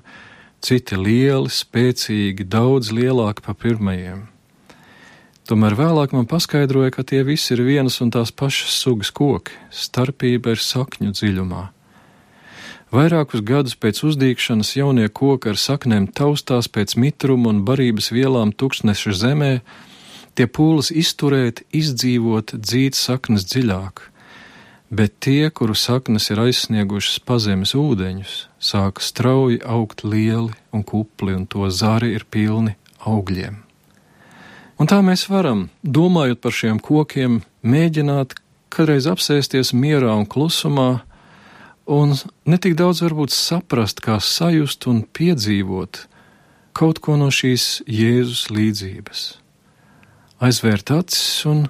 citi 0.62 0.98
lieli, 1.00 1.50
spēcīgi, 1.50 2.46
daudz 2.46 2.92
lielāki 2.94 3.46
par 3.46 3.58
pirmajiem. 3.62 4.26
Tomēr 5.46 5.76
vēlāk 5.78 6.14
man 6.16 6.26
paskaidroja, 6.30 6.94
ka 6.94 7.06
tie 7.06 7.22
visi 7.26 7.54
ir 7.54 7.62
vienas 7.66 8.00
un 8.02 8.10
tās 8.14 8.32
pašas 8.34 8.78
sugas 8.82 9.12
koki, 9.14 9.54
starpība 9.70 10.56
ir 10.56 10.62
sakņu 10.62 11.14
dziļumā. 11.14 11.68
Vairākus 12.96 13.44
gadus 13.46 13.76
pēc 13.78 14.00
uzdīkšanas 14.08 14.76
jaunie 14.78 15.10
koki 15.10 15.52
ar 15.52 15.60
saknēm 15.60 16.08
taustās 16.18 16.70
pēc 16.70 16.96
mitruma 17.02 17.52
un 17.52 17.62
barības 17.68 18.12
vielām 18.14 18.54
tūkstneša 18.54 19.14
zemē, 19.22 19.54
tie 20.38 20.48
pūlas 20.50 20.90
izturēt, 20.94 21.66
izdzīvot, 21.74 22.58
dzīt 22.58 22.98
saknes 22.98 23.46
dziļāk 23.50 24.12
bet 24.96 25.20
tie, 25.20 25.50
kuru 25.52 25.76
saknes 25.76 26.30
ir 26.32 26.40
aizsniegušas 26.46 27.20
pazemes 27.28 27.76
ūdeņus, 27.76 28.36
sāk 28.60 29.02
strauji 29.04 29.60
augt 29.66 30.06
lieli 30.08 30.56
un 30.72 30.86
kupli, 30.88 31.36
un 31.36 31.46
to 31.52 31.68
zari 31.70 32.14
ir 32.16 32.26
pilni 32.32 32.76
augļiem. 33.04 33.62
Un 34.80 34.90
tā 34.92 35.00
mēs 35.04 35.28
varam, 35.32 35.70
domājot 35.84 36.42
par 36.44 36.56
šiem 36.56 36.82
kokiem, 36.84 37.42
mēģināt 37.64 38.36
kādreiz 38.74 39.08
apsēsties 39.08 39.72
mierā 39.76 40.12
un 40.16 40.26
klusumā, 40.28 41.06
un 41.88 42.16
ne 42.46 42.60
tik 42.60 42.76
daudz 42.80 43.04
varbūt 43.06 43.32
saprast, 43.36 44.04
kā 44.04 44.20
sajust 44.20 44.88
un 44.92 45.04
piedzīvot 45.06 46.06
kaut 46.76 47.00
ko 47.00 47.16
no 47.16 47.30
šīs 47.32 47.86
Jēzus 47.88 48.50
līdzības. 48.52 49.22
Aizvērt 50.44 50.92
acis 50.92 51.46
un 51.48 51.68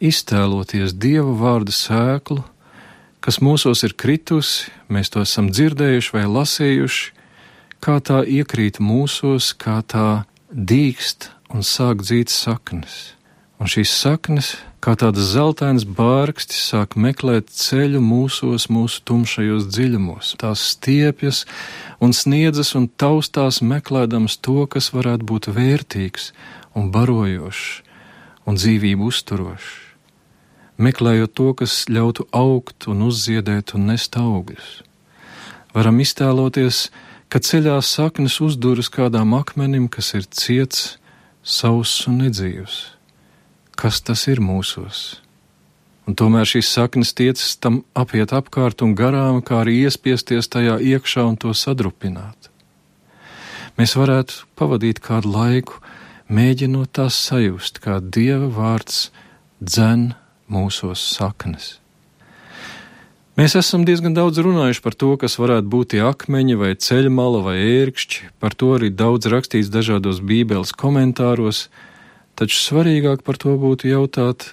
iztēloties 0.00 0.94
Dieva 0.94 1.34
vārda 1.38 1.74
sēklu, 1.74 2.42
kas 3.24 3.40
mūsos 3.42 3.82
ir 3.86 3.96
kritusi, 3.98 4.70
mēs 4.88 5.10
to 5.12 5.22
esam 5.26 5.50
dzirdējuši 5.50 6.14
vai 6.14 6.24
lasījuši, 6.30 7.12
kā 7.82 7.98
tā 8.02 8.22
iekrīt 8.22 8.80
mūsos, 8.82 9.52
kā 9.58 9.80
tā 9.82 10.24
dīkst 10.50 11.30
un 11.54 11.66
sāk 11.66 12.02
dzīt 12.06 12.30
saknes. 12.32 13.14
Un 13.58 13.66
šīs 13.66 13.90
saknes, 13.90 14.52
kā 14.78 14.94
tādas 14.94 15.32
zeltainas 15.32 15.82
bārkstis, 15.82 16.60
sāk 16.70 16.94
meklēt 16.94 17.50
ceļu 17.50 17.98
mūsos, 17.98 18.68
mūsu 18.70 19.02
tumšajos 19.02 19.66
dziļumos. 19.66 20.36
Tās 20.38 20.62
stiepjas 20.76 21.42
un 21.98 22.14
sniedzas 22.14 22.76
un 22.78 22.86
taustās 22.86 23.58
meklēdams 23.66 24.38
to, 24.46 24.62
kas 24.70 24.92
varētu 24.94 25.26
būt 25.26 25.50
vērtīgs 25.58 26.30
un 26.78 26.94
barojošs 26.94 27.66
un 28.46 28.62
dzīvību 28.62 29.10
uzturošs 29.10 29.87
meklējot 30.78 31.34
to, 31.34 31.52
kas 31.58 31.84
ļautu 31.90 32.28
augt 32.34 32.88
un 32.90 33.02
uzziedēt 33.08 33.74
un 33.74 33.90
nest 33.90 34.16
augļus. 34.18 34.70
Varam 35.74 36.00
iztēloties, 36.02 36.88
ka 37.28 37.42
ceļā 37.44 37.76
saknes 37.84 38.38
uzduras 38.44 38.88
kādām 38.90 39.34
akmenim, 39.36 39.88
kas 39.92 40.14
ir 40.16 40.26
ciets, 40.30 40.96
sauss 41.42 42.06
un 42.08 42.22
nedzīvs. 42.24 42.78
Kas 43.78 44.00
tas 44.02 44.26
ir 44.30 44.40
mūsos? 44.42 45.20
Un 46.08 46.16
tomēr 46.16 46.48
šīs 46.48 46.70
saknes 46.72 47.12
tiecas 47.12 47.58
tam 47.60 47.82
apiet 47.92 48.32
apkārt 48.32 48.80
un 48.82 48.94
garām, 48.96 49.42
kā 49.44 49.60
arī 49.60 49.82
iespiesties 49.84 50.48
tajā 50.48 50.78
iekšā 50.80 51.26
un 51.28 51.36
to 51.36 51.52
sadrupināt. 51.52 52.48
Mēs 53.78 53.92
varētu 53.94 54.46
pavadīt 54.58 55.02
kādu 55.04 55.34
laiku, 55.34 55.82
mēģinot 56.32 56.94
tās 56.96 57.18
sajust, 57.28 57.82
kā 57.84 58.00
Dieva 58.00 58.48
vārds 58.56 59.10
dzen 59.60 60.14
mūsos 60.52 61.02
saknes. 61.16 61.76
Mēs 63.38 63.54
esam 63.54 63.84
diezgan 63.86 64.16
daudz 64.16 64.40
runājuši 64.42 64.82
par 64.82 64.96
to, 64.98 65.12
kas 65.20 65.36
varētu 65.38 65.70
būt 65.70 65.92
tie 65.92 66.00
akmeņi 66.02 66.56
vai 66.58 66.72
ceļmala 66.74 67.44
vai 67.44 67.54
ērkšķi, 67.62 68.32
par 68.42 68.56
to 68.58 68.72
arī 68.74 68.88
daudz 68.90 69.28
rakstīts 69.30 69.70
dažādos 69.70 70.18
bībeles 70.26 70.72
komentāros, 70.74 71.68
taču 72.34 72.58
svarīgāk 72.58 73.22
par 73.22 73.38
to 73.38 73.54
būtu 73.62 73.92
jautāt, 73.92 74.48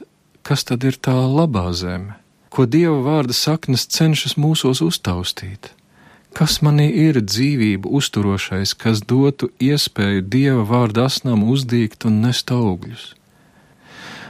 kas 0.46 0.68
tad 0.70 0.86
ir 0.86 1.00
tā 1.02 1.16
labā 1.18 1.72
zeme, 1.74 2.14
ko 2.54 2.68
Dieva 2.70 3.00
vārda 3.08 3.34
saknes 3.34 3.88
cenšas 3.90 4.38
mūsos 4.38 4.84
uztaustīt. 4.86 5.72
Kas 6.38 6.60
manī 6.62 6.92
ir 7.08 7.18
dzīvību 7.24 7.90
uzturošais, 7.90 8.75
kas 8.78 9.02
dotu 9.02 9.50
iespēju 9.58 10.28
Dieva 10.30 10.62
vārda 10.68 11.08
asnām 11.10 11.42
uzdīgt 11.50 12.06
un 12.06 12.22
nest 12.22 12.54
augļus? 12.54 13.16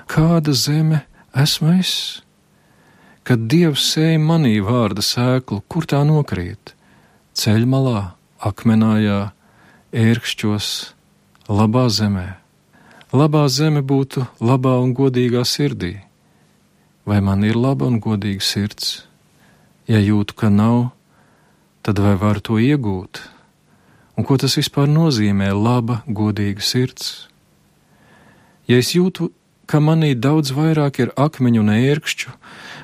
Kāda 0.07 0.55
zeme 0.55 1.01
esmu 1.43 1.75
es? 1.79 1.91
Kad 3.25 3.47
Dievs 3.49 3.83
sēja 3.93 4.21
manī 4.21 4.59
vārda 4.61 5.01
sēklu, 5.01 5.63
kur 5.67 5.87
tā 5.89 6.03
nokrīt? 6.05 6.75
Ceļmalā, 7.35 8.13
akmenājā, 8.45 9.19
ērkšķos, 9.95 10.67
labā 11.49 11.87
zemē. 11.89 12.27
Labā 13.15 13.45
zeme 13.47 13.79
būtu 13.79 14.25
labā 14.43 14.75
un 14.83 14.93
godīgā 14.97 15.45
sirdī. 15.47 15.93
Vai 17.05 17.21
man 17.21 17.45
ir 17.45 17.55
laba 17.55 17.87
un 17.87 17.99
godīga 18.03 18.43
sirds? 18.43 19.05
Ja 19.87 20.01
jūtu, 20.01 20.35
ka 20.35 20.49
nav, 20.49 20.89
tad 21.85 22.01
vai 22.01 22.15
var 22.17 22.41
to 22.41 22.57
iegūt? 22.59 23.21
Un 24.17 24.25
ko 24.25 24.37
tas 24.41 24.57
vispār 24.57 24.89
nozīmē 24.89 25.51
laba, 25.53 26.01
godīga 26.07 26.65
sirds? 26.65 27.27
Ja 28.67 28.81
es 28.81 28.95
jūtu, 28.97 29.29
ka 29.69 29.81
manī 29.83 30.13
daudz 30.15 30.53
vairāk 30.55 31.01
ir 31.03 31.11
akmeņu 31.19 31.61
un 31.63 31.73
ērkšķu, 31.75 32.33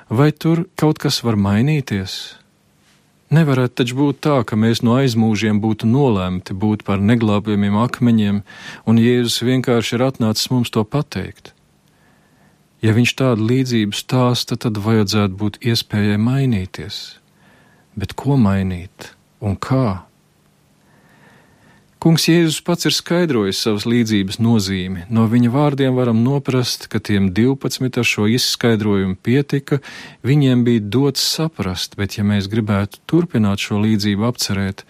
vai 0.09 0.31
tur 0.31 0.65
kaut 0.75 1.01
kas 1.03 1.21
var 1.25 1.39
mainīties? 1.39 2.17
Nevarētu 3.31 3.77
taču 3.79 3.95
būt 3.95 4.19
tā, 4.27 4.41
ka 4.43 4.59
mēs 4.59 4.81
no 4.83 4.97
aizmūžiem 4.99 5.61
būtu 5.63 5.87
nolēmti 5.87 6.51
būt 6.51 6.83
par 6.83 6.99
neglābjamiem 6.99 7.77
akmeņiem, 7.79 8.43
un 8.83 8.99
Jēzus 8.99 9.39
vienkārši 9.47 9.95
ir 9.95 10.05
atnācis 10.09 10.51
mums 10.51 10.73
to 10.73 10.83
pateikt. 10.83 11.53
Ja 12.83 12.91
viņš 12.97 13.15
tādu 13.15 13.47
līdzību 13.47 13.95
stāsta, 13.95 14.57
tad 14.59 14.81
vajadzētu 14.83 15.37
būt 15.37 15.61
iespējai 15.63 16.19
mainīties 16.19 17.01
bet 17.95 18.15
ko 18.15 18.37
mainīt 18.39 19.11
un 19.43 19.57
kā? 19.59 20.07
Kungs 22.01 22.23
Jēzus 22.25 22.63
pats 22.65 22.87
ir 22.89 22.95
skaidrojis 22.97 23.59
savas 23.61 23.83
līdzības 23.85 24.39
nozīmi. 24.41 25.03
No 25.13 25.27
viņa 25.29 25.51
vārdiem 25.53 25.93
varam 25.93 26.23
noprast, 26.25 26.87
ka 26.89 26.97
tiem 26.97 27.27
12 27.37 27.99
ar 28.01 28.07
šo 28.09 28.25
izskaidrojumu 28.25 29.19
pietika, 29.21 29.77
viņiem 30.25 30.63
bija 30.65 30.81
dots 30.97 31.21
saprast, 31.21 31.93
bet 32.01 32.17
ja 32.17 32.25
mēs 32.25 32.49
gribētu 32.49 33.03
turpināt 33.05 33.61
šo 33.61 33.83
līdzību 33.85 34.25
apcerēt, 34.31 34.81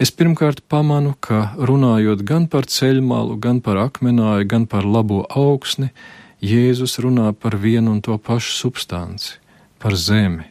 es 0.00 0.08
pirmkārt 0.08 0.64
pamanu, 0.72 1.12
ka 1.20 1.52
runājot 1.60 2.24
gan 2.24 2.48
par 2.48 2.64
ceļmalu, 2.64 3.36
gan 3.44 3.60
par 3.60 3.84
akmenāju, 3.84 4.48
gan 4.48 4.64
par 4.64 4.88
labo 4.88 5.26
augsni, 5.28 5.92
Jēzus 6.40 6.96
runā 7.04 7.34
par 7.36 7.60
vienu 7.60 7.92
un 7.92 8.00
to 8.00 8.16
pašu 8.16 8.56
substanci- 8.56 9.36
par 9.84 9.92
zemi. 9.92 10.48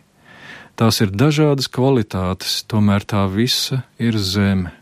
Tās 0.77 1.01
ir 1.01 1.09
dažādas 1.09 1.65
kvalitātes, 1.65 2.61
tomēr 2.69 3.01
tā 3.01 3.25
visa 3.25 3.81
ir 3.97 4.13
zeme. 4.13 4.77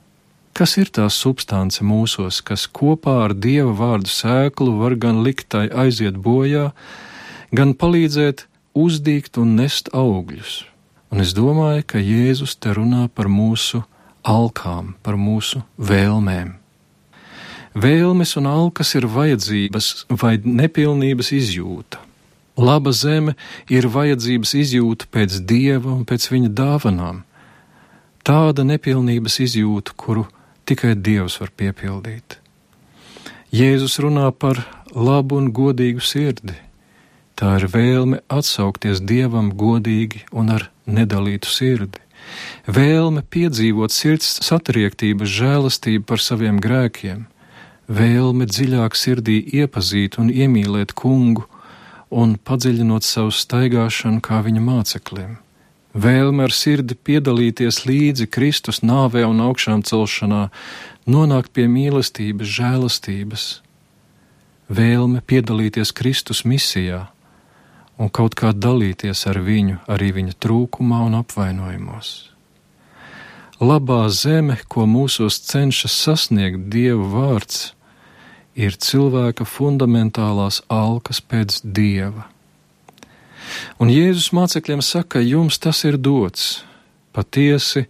Kas 0.56 0.78
ir 0.80 0.88
tā 0.88 1.04
substance 1.12 1.84
mūsos, 1.84 2.38
kas 2.40 2.62
kopā 2.72 3.18
ar 3.26 3.34
dieva 3.36 3.74
vārdu 3.76 4.08
sēklu 4.08 4.78
var 4.80 4.94
gan 4.96 5.18
likt 5.26 5.50
tai 5.52 5.66
aiziet 5.68 6.16
bojā, 6.16 6.70
gan 7.52 7.74
palīdzēt 7.76 8.46
uzdīgt 8.72 9.36
un 9.42 9.58
nest 9.58 9.90
augļus? 9.92 10.62
Un 11.12 11.24
es 11.26 11.34
domāju, 11.36 11.84
ka 11.92 12.00
Jēzus 12.00 12.56
te 12.56 12.72
runā 12.72 13.10
par 13.12 13.28
mūsu 13.28 13.82
alkām, 14.24 14.94
par 15.04 15.20
mūsu 15.20 15.60
vēlmēm. 15.76 16.54
Vēlmes 17.76 18.38
un 18.40 18.48
alkas 18.48 18.94
ir 18.96 19.10
vajadzības 19.12 19.90
vai 20.24 20.38
nepilnības 20.40 21.34
izjūta. 21.36 22.00
Laba 22.56 22.96
zeme 22.96 23.36
ir 23.68 23.90
vajadzības 23.92 24.56
izjūta 24.64 25.12
pēc 25.12 25.42
dieva 25.44 25.98
un 25.98 26.08
pēc 26.08 26.30
viņa 26.32 26.56
dāvanām. 26.56 27.26
Tāda 28.24 28.64
nepilnības 28.64 29.42
izjūta, 29.44 29.92
kuru 30.00 30.24
tikai 30.66 30.96
dievs 30.96 31.40
var 31.42 31.52
piepildīt. 31.58 32.40
Jēzus 33.56 34.00
runā 34.04 34.32
par 34.36 34.60
labu 34.92 35.38
un 35.40 35.52
godīgu 35.56 36.04
sirdi. 36.04 36.56
Tā 37.36 37.58
ir 37.60 37.68
vēlme 37.72 38.22
atsaukties 38.32 39.02
dievam 39.04 39.52
godīgi 39.60 40.26
un 40.32 40.52
ar 40.56 40.70
nedalītu 40.88 41.52
sirdi. 41.52 42.02
Vēlme 42.66 43.22
piedzīvot 43.30 43.94
sirds 43.94 44.40
satriektību, 44.48 45.28
žēlastību 45.30 46.08
par 46.10 46.24
saviem 46.24 46.60
grēkiem, 46.64 47.26
vēlme 47.88 48.48
dziļāk 48.50 48.98
sirdī 48.98 49.38
iepazīt 49.62 50.18
un 50.18 50.32
iemīlēt 50.34 50.96
kungu 50.98 51.46
un 52.10 52.38
padziļinot 52.38 53.06
savu 53.06 53.34
staigāšanu 53.36 54.24
kā 54.26 54.42
viņa 54.46 54.64
mācekļiem. 54.66 55.45
Vēlme 55.96 56.44
ar 56.44 56.52
sirdi 56.52 56.98
piedalīties 57.00 57.86
līdzi 57.88 58.28
Kristus 58.28 58.82
nāvē 58.84 59.24
un 59.24 59.40
augšām 59.40 59.80
celšanā, 59.88 60.50
nonākt 61.08 61.54
pie 61.56 61.70
mīlestības, 61.72 62.52
žēlastības, 62.58 63.46
vēlme 64.68 65.24
piedalīties 65.24 65.96
Kristus 65.96 66.44
misijā 66.44 67.06
un 67.96 68.12
kaut 68.12 68.36
kā 68.36 68.52
dalīties 68.52 69.24
ar 69.32 69.40
viņu 69.40 69.80
arī 69.88 70.12
viņa 70.20 70.36
trūkumā 70.44 71.00
un 71.08 71.16
apvainojumos. 71.22 72.12
Labā 73.64 74.02
zeme, 74.12 74.60
ko 74.68 74.84
mūsos 74.84 75.40
cenšas 75.48 75.96
sasniegt 75.96 76.68
Dieva 76.74 77.08
vārds, 77.08 77.70
ir 78.52 78.76
cilvēka 78.76 79.48
fundamentālās 79.48 80.60
alkas 80.68 81.24
pēc 81.24 81.62
dieva. 81.64 82.28
Un 83.82 83.92
Jēzus 83.94 84.32
mācekļiem 84.36 84.84
saka, 84.86 85.22
jums 85.24 85.60
tas 85.62 85.84
ir 85.88 85.98
dots. 85.98 86.64
Patiesi, 87.16 87.86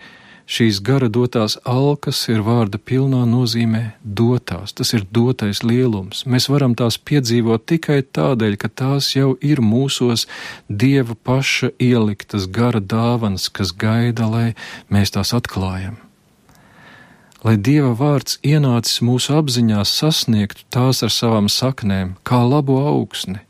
šīs 0.46 0.80
gara 0.86 1.10
dotās 1.10 1.58
alkas 1.66 2.20
ir 2.30 2.44
vārda 2.46 2.78
pilnā 2.78 3.24
nozīmē 3.30 3.84
dotās, 4.04 4.76
tas 4.78 4.94
ir 4.94 5.08
dotais 5.10 5.64
lielums. 5.66 6.24
Mēs 6.30 6.50
varam 6.54 6.78
tās 6.78 7.00
piedzīvot 7.02 7.66
tikai 7.66 8.04
tādēļ, 8.06 8.58
ka 8.62 8.70
tās 8.70 9.12
jau 9.18 9.34
ir 9.42 9.64
mūsos 9.66 10.28
Dieva 10.70 11.18
paša 11.18 11.74
ieliktas 11.82 12.46
gara 12.46 12.82
dāvanas, 12.82 13.50
kas 13.50 13.74
gaida, 13.74 14.30
lai 14.30 14.48
mēs 14.94 15.16
tās 15.18 15.34
atklājam 15.34 16.02
lai 17.46 17.60
Dieva 17.62 17.94
vārds 17.94 18.40
ienācis 18.42 19.04
mūsu 19.06 19.36
apziņā 19.38 19.84
sasniegtu 19.86 20.66
tās 20.74 21.04
ar 21.06 21.14
savām 21.14 21.50
saknēm, 21.52 22.16
kā 22.26 22.42
labo 22.42 22.80
augsni. 22.90 23.45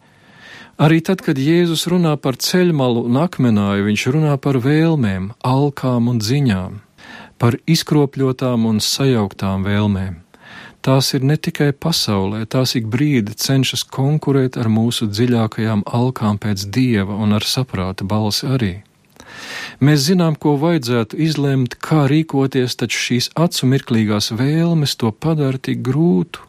Arī 0.75 0.99
tad, 0.99 1.21
kad 1.23 1.37
Jēzus 1.39 1.85
runā 1.87 2.17
par 2.19 2.35
ceļmalu 2.35 3.05
un 3.07 3.15
akmenāju, 3.21 3.85
viņš 3.87 4.01
runā 4.11 4.33
par 4.43 4.57
vēlmēm, 4.59 5.29
alkām 5.39 6.09
un 6.11 6.17
ziņām, 6.19 6.81
par 7.39 7.55
izkropļotām 7.63 8.65
un 8.67 8.81
sajauktām 8.83 9.63
vēlmēm. 9.63 10.17
Tās 10.83 11.13
ir 11.15 11.23
ne 11.23 11.37
tikai 11.39 11.69
pasaulē, 11.71 12.43
tās 12.45 12.75
ik 12.75 12.89
brīdi 12.91 13.37
cenšas 13.39 13.85
konkurēt 13.87 14.59
ar 14.59 14.67
mūsu 14.69 15.07
dziļākajām 15.07 15.85
alkām 15.87 16.37
pēc 16.43 16.67
dieva 16.67 17.15
un 17.23 17.33
ar 17.39 17.47
saprāta 17.47 18.03
balsi 18.03 18.51
arī. 18.57 18.73
Mēs 19.79 20.03
zinām, 20.09 20.35
ko 20.35 20.57
vajadzētu 20.59 21.17
izlemt, 21.23 21.79
kā 21.79 22.03
rīkoties, 22.11 22.75
taču 22.75 22.99
šīs 23.07 23.31
acu 23.39 23.71
mirklīgās 23.71 24.33
vēlmes 24.35 24.99
to 24.99 25.15
padara 25.15 25.57
tik 25.57 25.79
grūtu. 25.87 26.43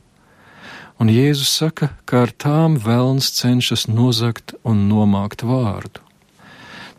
Un 0.96 1.10
Jēzus 1.12 1.50
saka, 1.52 1.90
ka 2.08 2.22
ar 2.24 2.30
tām 2.32 2.78
vēlns 2.80 3.28
cenšas 3.36 3.84
nozagt 3.84 4.54
un 4.64 4.86
nomākt 4.88 5.42
vārdu. 5.44 6.00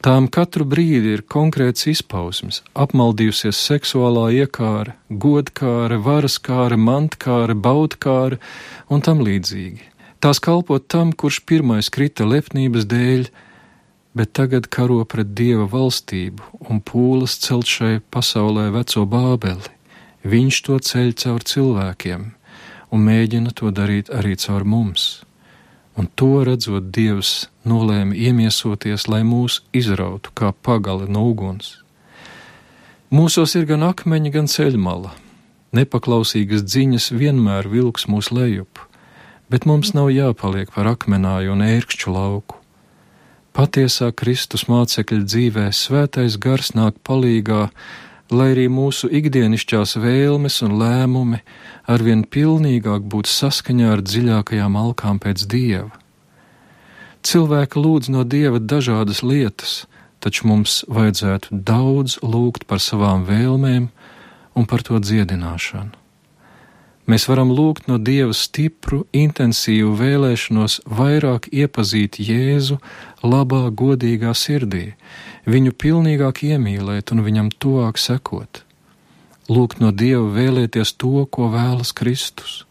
Tām 0.05 0.27
katru 0.29 0.67
brīdi 0.69 1.15
ir 1.15 1.23
konkrēts 1.25 1.88
izpausmes, 1.89 2.62
apmaldījusies 2.77 3.57
seksuālā 3.57 4.27
iekāra, 4.43 4.93
godkāra, 5.10 5.97
varaskāra, 6.05 6.77
mantkāra, 6.77 7.57
baudkāra 7.57 8.38
un 8.93 9.01
tam 9.01 9.25
līdzīgi. 9.25 9.81
Tās 10.21 10.38
kalpo 10.45 10.77
tam, 10.77 11.10
kurš 11.10 11.41
pirmais 11.49 11.89
krita 11.89 12.29
lepnības 12.29 12.86
dēļ, 12.93 13.27
bet 14.13 14.33
tagad 14.38 14.69
karo 14.69 15.01
pret 15.10 15.33
dieva 15.33 15.65
valstību 15.73 16.69
un 16.69 16.86
pūlas 16.86 17.39
celt 17.41 17.65
šai 17.65 17.97
pasaulē 18.13 18.69
veco 18.77 19.10
bābeli. 19.10 19.73
Viņš 20.21 20.65
to 20.69 20.77
ceļ 20.86 21.13
caur 21.17 21.49
cilvēkiem 21.49 22.37
un 22.91 23.04
mēģina 23.08 23.54
to 23.58 23.71
darīt 23.71 24.12
arī 24.13 24.36
caur 24.39 24.65
mums. 24.67 25.23
Un 25.97 26.08
to 26.15 26.43
redzot, 26.45 26.91
Dievs 26.93 27.47
nolēma 27.65 28.13
iemiesoties, 28.13 29.08
lai 29.10 29.23
mūs 29.26 29.63
izrautu 29.73 30.32
kā 30.38 30.52
pagali 30.54 31.10
no 31.10 31.26
uguns. 31.32 31.80
Mūsos 33.10 33.56
ir 33.58 33.65
gan 33.65 33.86
akmeņi, 33.88 34.34
gan 34.36 34.52
ceļmala. 34.52 35.15
Nepaklausīgas 35.73 36.63
dziņas 36.67 37.10
vienmēr 37.17 37.67
vilks 37.71 38.06
mūs 38.12 38.30
lejup, 38.36 38.80
bet 39.50 39.65
mums 39.65 39.93
nav 39.97 40.12
jāpaliek 40.13 40.69
par 40.76 40.88
akmenāju 40.93 41.56
un 41.56 41.65
ērkšķu 41.65 42.13
lauku. 42.13 42.60
Patiesā 43.58 44.12
Kristus 44.13 44.67
mācekļa 44.69 45.23
dzīvē 45.26 45.65
svētais 45.73 46.38
gars 46.38 46.76
nāk 46.78 47.00
palīgā, 47.08 47.71
lai 48.31 48.51
arī 48.53 48.67
mūsu 48.71 49.09
ikdienišķās 49.19 49.97
vēlmes 50.03 50.61
un 50.65 50.75
lēmumi 50.81 51.39
arvien 51.87 52.25
pilnīgāk 52.27 53.05
būtu 53.07 53.31
saskaņā 53.31 53.93
ar 53.95 54.03
dziļākajām 54.03 54.75
alkām 54.79 55.21
pēc 55.23 55.45
dieva. 55.47 55.93
Cilvēki 57.27 57.81
lūdz 57.83 58.11
no 58.13 58.23
Dieva 58.23 58.59
dažādas 58.59 59.19
lietas, 59.25 59.85
taču 60.23 60.47
mums 60.47 60.83
vajadzētu 60.87 61.51
daudz 61.51 62.19
lūgt 62.23 62.67
par 62.69 62.79
savām 62.79 63.25
vēlmēm 63.27 63.89
un 64.55 64.67
par 64.69 64.83
to 64.87 64.99
dziedināšanu. 65.03 65.91
Mēs 67.07 67.23
varam 67.29 67.53
lūgt 67.55 67.87
no 67.87 67.95
Dieva 67.99 68.35
stipru, 68.35 69.05
intensīvu 69.15 69.93
vēlēšanos 69.95 70.81
vairāk 70.91 71.47
iepazīt 71.55 72.19
Jēzu 72.19 72.81
labā, 73.23 73.61
godīgā 73.71 74.33
sirdī, 74.35 74.89
viņu 75.47 75.73
pilnīgāk 75.81 76.43
iemīlēt 76.51 77.13
un 77.15 77.23
viņam 77.25 77.51
tuvāk 77.55 77.99
sekot. 78.01 78.63
Lūgt 79.47 79.79
no 79.79 79.93
Dieva 79.95 80.27
vēlēties 80.36 80.91
to, 80.99 81.23
ko 81.31 81.47
vēlas 81.53 81.93
Kristus, 81.95 82.65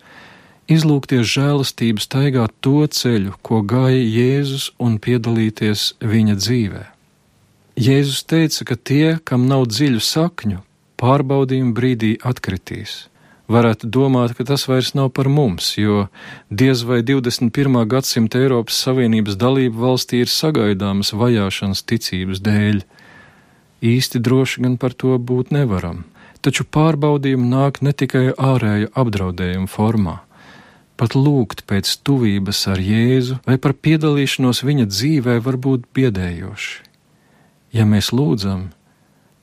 izlūgties 0.68 1.24
žēlastības, 1.30 2.04
staigāt 2.08 2.52
to 2.60 2.84
ceļu, 2.84 3.32
ko 3.40 3.62
gāja 3.64 4.02
Jēzus 4.02 4.70
un 4.82 4.98
piedalīties 5.00 5.94
viņa 6.04 6.36
dzīvē. 6.42 6.84
Jēzus 7.76 8.24
teica, 8.28 8.64
ka 8.68 8.76
tie, 8.76 9.18
kam 9.24 9.48
nav 9.48 9.66
dziļu 9.72 10.00
sakņu, 10.00 10.62
pārbaudījuma 11.00 11.76
brīdī 11.76 12.14
atkritīs. 12.24 13.06
Varētu 13.46 13.86
domāt, 13.86 14.32
ka 14.34 14.42
tas 14.42 14.64
vairs 14.66 14.90
nav 14.98 15.12
par 15.14 15.28
mums, 15.30 15.76
jo 15.78 16.08
diez 16.50 16.82
vai 16.82 16.98
21. 17.06 17.76
gadsimta 17.86 18.40
Eiropas 18.42 18.80
Savienības 18.82 19.36
dalību 19.38 19.84
valstī 19.84 20.24
ir 20.24 20.32
sagaidāmas 20.32 21.12
vajāšanas 21.14 21.84
ticības 21.86 22.42
dēļ. 22.42 22.80
Īsti 23.86 24.18
droši 24.18 24.64
gan 24.64 24.74
par 24.82 24.96
to 24.98 25.14
būt 25.30 25.52
nevaram, 25.54 26.02
taču 26.42 26.66
pārbaudījumi 26.66 27.46
nāk 27.52 27.78
ne 27.86 27.92
tikai 27.94 28.32
ārēju 28.34 28.90
apdraudējumu 28.98 29.70
formā. 29.70 30.16
Pat 30.98 31.14
lūgt 31.14 31.62
pēc 31.70 31.92
tuvības 32.02 32.64
ar 32.72 32.82
Jēzu 32.82 33.38
vai 33.46 33.60
par 33.62 33.76
piedalīšanos 33.78 34.64
viņa 34.66 34.88
dzīvē 34.90 35.38
var 35.44 35.60
būt 35.60 35.86
biedējoši. 35.94 36.82
Ja 37.78 37.86
mēs 37.86 38.10
lūdzam, 38.10 38.72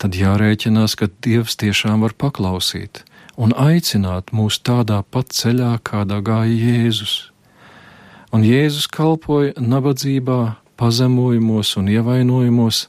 tad 0.02 0.18
jārēķinās, 0.18 0.98
ka 1.00 1.08
Dievs 1.24 1.56
tiešām 1.62 2.04
var 2.04 2.18
paklausīt 2.20 3.06
un 3.38 3.54
aicināt 3.58 4.34
mūs 4.36 4.60
tādā 4.62 5.02
pat 5.10 5.34
ceļā, 5.34 5.78
kādā 5.86 6.20
gāja 6.26 6.54
Jēzus. 6.54 7.16
Un 8.34 8.46
Jēzus 8.46 8.88
kalpoja 8.90 9.54
nabadzībā, 9.62 10.56
pazemojumos 10.78 11.76
un 11.78 11.90
ievainojumos, 11.94 12.88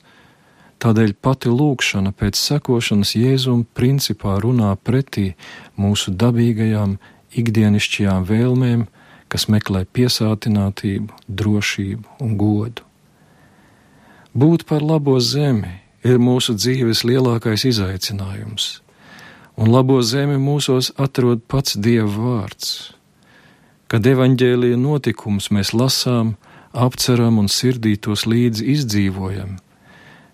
tādēļ 0.81 1.15
pati 1.21 1.53
lūkšana 1.53 2.13
pēc 2.17 2.41
sekošanas 2.41 3.15
Jēzum 3.17 3.65
principā 3.77 4.39
runā 4.43 4.73
pretī 4.77 5.33
mūsu 5.81 6.13
dabīgajām 6.13 6.99
ikdienišķajām 7.35 8.27
vēlmēm, 8.29 8.87
kas 9.29 9.49
meklē 9.51 9.85
piesātinātību, 9.97 11.11
drošību 11.29 12.21
un 12.25 12.37
godu. 12.39 12.85
Būt 14.35 14.65
par 14.67 14.83
labo 14.83 15.17
zemi 15.23 15.81
ir 16.05 16.19
mūsu 16.19 16.57
dzīves 16.59 17.05
lielākais 17.07 17.65
izaicinājums, 17.71 18.84
un 19.57 19.71
labo 19.71 20.01
zemi 20.03 20.39
mūsos 20.41 20.91
atrod 21.01 21.45
pats 21.49 21.77
Dieva 21.77 22.11
vārds. 22.11 22.95
Kad 23.89 24.07
evaņģēlīja 24.11 24.81
notikums 24.81 25.51
mēs 25.55 25.75
lasām, 25.77 26.35
apceram 26.73 27.39
un 27.39 27.49
sirdī 27.53 27.95
tos 27.97 28.25
līdzi 28.27 28.67
izdzīvojam, 28.75 29.57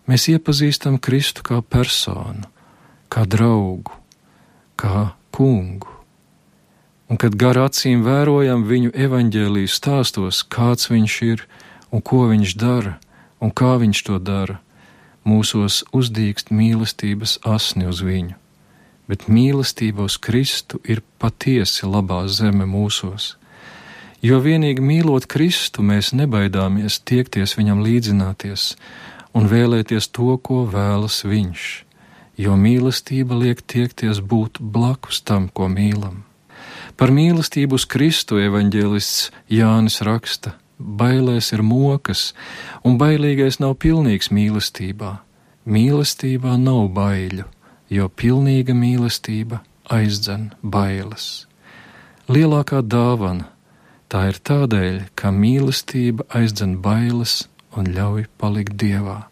mēs 0.08 0.28
iepazīstam 0.32 0.98
Kristu 0.98 1.44
kā 1.44 1.60
personu, 1.60 2.48
kā 3.12 3.26
draugu, 3.28 3.92
kā 4.80 5.10
kungu. 5.40 5.88
Un 7.10 7.18
kad 7.18 7.34
gar 7.34 7.58
acīm 7.58 8.04
vērojam 8.06 8.66
viņu 8.68 8.92
evaņģēlīju 8.94 9.70
stāstos, 9.72 10.42
kāds 10.46 10.90
viņš 10.92 11.14
ir 11.26 11.46
un 11.90 12.04
ko 12.04 12.26
viņš 12.30 12.52
dara 12.60 12.98
un 13.40 13.50
kā 13.50 13.72
viņš 13.80 14.02
to 14.06 14.18
dara, 14.20 14.60
mūsos 15.24 15.80
uzdīkst 15.96 16.52
mīlestības 16.52 17.38
asni 17.56 17.88
uz 17.88 18.02
viņu, 18.04 18.36
bet 19.10 19.26
mīlestība 19.26 20.06
uz 20.06 20.16
Kristu 20.22 20.78
ir 20.86 21.02
patiesi 21.18 21.88
labā 21.90 22.22
zeme 22.30 22.68
mūsos. 22.70 23.34
Jo 24.22 24.38
vienīgi 24.44 24.84
mīlot 24.84 25.26
Kristu, 25.26 25.82
mēs 25.82 26.12
nebaidāmies 26.14 27.00
tiekties 27.08 27.56
viņam 27.58 27.82
līdzināties 27.82 28.74
un 29.34 29.46
vēlēties 29.50 30.10
to, 30.14 30.34
ko 30.38 30.62
vēlas 30.70 31.22
viņš, 31.24 31.68
jo 32.44 32.56
mīlestība 32.56 33.38
liek 33.40 33.62
tiekties 33.64 34.20
būt 34.20 34.60
blakus 34.60 35.22
tam, 35.24 35.48
ko 35.48 35.70
mīlam. 35.72 36.22
Par 37.00 37.10
mīlestību 37.16 37.78
uz 37.80 37.86
Kristu 37.88 38.38
evaņģēlists 38.44 39.30
Jānis 39.56 40.02
raksta: 40.04 40.52
bailēs 40.78 41.52
ir 41.56 41.62
mokas, 41.64 42.34
un 42.84 42.98
bailīgais 43.00 43.60
nav 43.64 43.78
pilnīgs 43.80 44.30
mīlestībā. 44.36 45.14
Mīlestībā 45.64 46.56
nav 46.60 46.88
baiļu, 46.96 47.46
jo 47.90 48.08
pilnīga 48.08 48.74
mīlestība 48.76 49.60
aizdzen 49.90 50.50
bailes. 50.62 51.46
Lielākā 52.30 52.84
dāvana 52.86 53.48
tā 54.10 54.28
ir 54.30 54.38
tādēļ, 54.46 55.00
ka 55.18 55.32
mīlestība 55.34 56.26
aizdzen 56.34 56.78
bailes 56.84 57.42
un 57.74 57.90
ļauj 57.94 58.28
palikt 58.38 58.78
dievā. 58.78 59.24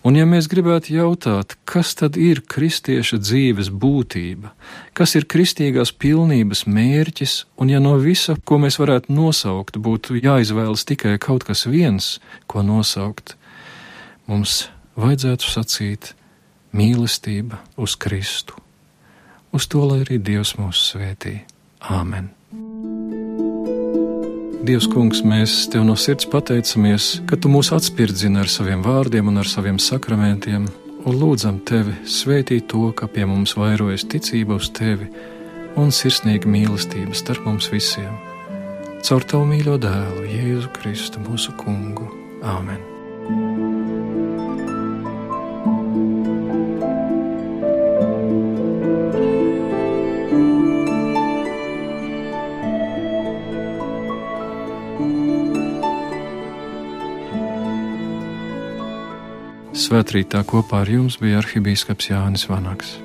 Un 0.00 0.16
ja 0.16 0.24
mēs 0.24 0.46
gribētu 0.48 0.94
jautāt, 0.94 1.58
kas 1.68 1.92
tad 1.98 2.16
ir 2.16 2.40
kristieša 2.48 3.18
dzīves 3.20 3.68
būtība, 3.68 4.54
kas 4.96 5.12
ir 5.18 5.26
kristīgās 5.28 5.92
pilnības 5.92 6.64
mērķis, 6.64 7.34
un 7.60 7.68
ja 7.68 7.82
no 7.84 7.98
visa, 8.00 8.38
ko 8.48 8.56
mēs 8.62 8.80
varētu 8.80 9.12
nosaukt, 9.12 9.76
būtu 9.76 10.16
jāizvēlas 10.22 10.86
tikai 10.88 11.18
kaut 11.20 11.44
kas 11.44 11.66
viens, 11.68 12.14
ko 12.48 12.64
nosaukt, 12.64 13.36
mums 14.24 14.70
vajadzētu 14.96 15.52
sacīt 15.52 16.14
mīlestība 16.76 17.60
uz 17.80 17.96
Kristu. 18.00 18.56
Uz 19.52 19.66
to, 19.66 19.82
lai 19.88 20.02
arī 20.04 20.20
Dievs 20.22 20.54
mūs 20.58 20.82
svētī. 20.92 21.40
Āmen! 21.90 22.30
Dievs, 24.60 24.84
kungs, 24.92 25.22
mēs 25.24 25.54
tev 25.72 25.86
no 25.88 25.94
sirds 25.96 26.26
pateicamies, 26.28 27.22
ka 27.26 27.38
tu 27.40 27.48
mūs 27.48 27.70
atspirdzini 27.72 28.42
ar 28.42 28.50
saviem 28.52 28.84
vārdiem 28.84 29.30
un 29.32 29.40
ar 29.40 29.48
saviem 29.48 29.78
sakramentiem, 29.80 30.66
un 31.00 31.16
lūdzam 31.16 31.62
tevi 31.64 31.96
svētīt 32.04 32.68
to, 32.68 32.90
ka 32.92 33.08
pie 33.08 33.24
mums 33.24 33.56
vairojas 33.56 34.04
ticība 34.04 34.60
uz 34.60 34.68
tevi 34.76 35.08
un 35.80 35.88
sirsnīga 35.94 36.50
mīlestība 36.50 37.16
starp 37.16 37.48
mums 37.48 37.72
visiem. 37.72 38.12
Caur 39.00 39.24
tavu 39.24 39.48
mīļo 39.48 39.80
dēlu, 39.80 40.28
Jēzu 40.28 40.70
Kristu, 40.76 41.24
mūsu 41.24 41.56
kungu. 41.56 42.12
Āmen! 42.44 43.69
Svētrītā 59.90 60.44
kopā 60.46 60.84
ar 60.84 60.90
jums 60.92 61.16
bija 61.18 61.40
arhibīskaps 61.42 62.12
Jānis 62.12 62.46
Vanaks. 62.46 63.00